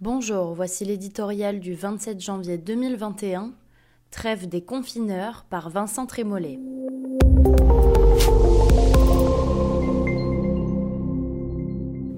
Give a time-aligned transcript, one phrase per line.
[0.00, 3.52] Bonjour, voici l'éditorial du 27 janvier 2021,
[4.12, 6.60] Trêve des confineurs par Vincent Trémollet.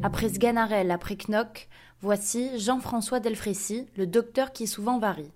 [0.02, 1.70] Après Sganarelle, après Knock,
[2.02, 5.32] voici Jean-François Delfrécy, le docteur qui souvent varie.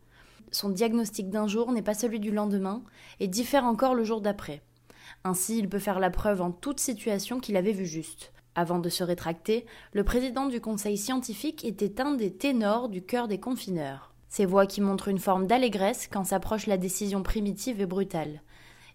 [0.52, 2.82] Son diagnostic d'un jour n'est pas celui du lendemain
[3.20, 4.60] et diffère encore le jour d'après.
[5.24, 8.33] Ainsi, il peut faire la preuve en toute situation qu'il avait vu juste.
[8.56, 13.26] Avant de se rétracter, le président du conseil scientifique était un des ténors du cœur
[13.26, 14.12] des confineurs.
[14.28, 18.42] Ces voix qui montrent une forme d'allégresse quand s'approche la décision primitive et brutale.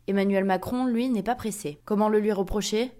[0.08, 1.80] Emmanuel Macron, lui, n'est pas pressé.
[1.86, 2.92] Comment le lui reprocher?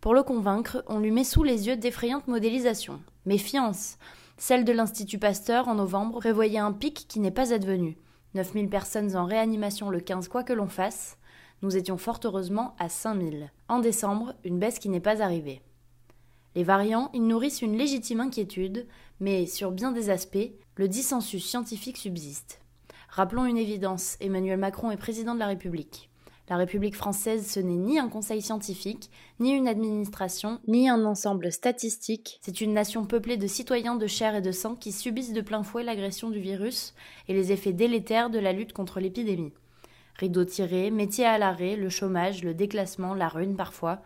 [0.00, 3.00] Pour le convaincre, on lui met sous les yeux d'effrayantes modélisations.
[3.24, 3.96] Méfiance
[4.36, 7.96] Celle de l'Institut Pasteur en novembre prévoyait un pic qui n'est pas advenu.
[8.34, 11.18] 9000 personnes en réanimation le 15 quoi que l'on fasse.
[11.62, 13.50] Nous étions fort heureusement à 5000.
[13.68, 15.62] En décembre, une baisse qui n'est pas arrivée.
[16.54, 18.86] Les variants, ils nourrissent une légitime inquiétude,
[19.20, 22.60] mais sur bien des aspects, le dissensus scientifique subsiste.
[23.08, 26.10] Rappelons une évidence, Emmanuel Macron est président de la République.
[26.48, 29.08] La République française, ce n'est ni un conseil scientifique,
[29.38, 32.40] ni une administration, ni un ensemble statistique.
[32.42, 35.62] C'est une nation peuplée de citoyens de chair et de sang qui subissent de plein
[35.62, 36.94] fouet l'agression du virus
[37.28, 39.52] et les effets délétères de la lutte contre l'épidémie.
[40.16, 44.02] Rideau tiré, métier à l'arrêt, le chômage, le déclassement, la ruine parfois,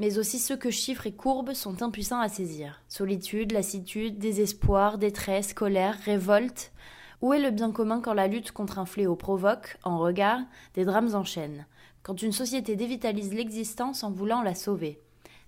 [0.00, 2.82] mais aussi ceux que chiffres et courbes sont impuissants à saisir.
[2.88, 6.72] Solitude, lassitude, désespoir, détresse, colère, révolte.
[7.20, 10.40] Où est le bien commun quand la lutte contre un fléau provoque, en regard,
[10.72, 11.66] des drames en chaîne?
[12.02, 15.02] Quand une société dévitalise l'existence en voulant la sauver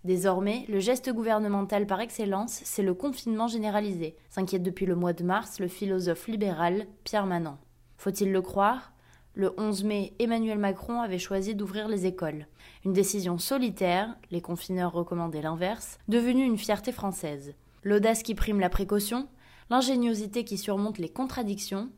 [0.05, 5.25] Désormais, le geste gouvernemental par excellence, c'est le confinement généralisé, s'inquiète depuis le mois de
[5.25, 7.57] mars le philosophe libéral Pierre Manant.
[7.97, 8.93] Faut-il le croire?
[9.35, 12.47] Le 11 mai, Emmanuel Macron avait choisi d'ouvrir les écoles.
[12.85, 17.55] Une décision solitaire, les confineurs recommandaient l'inverse, devenue une fierté française.
[17.83, 19.29] L'audace qui prime la précaution,
[19.71, 21.89] l'ingéniosité qui surmonte les contradictions,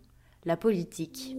[0.44, 1.36] la politique.